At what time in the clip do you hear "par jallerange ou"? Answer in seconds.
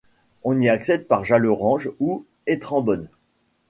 1.05-2.25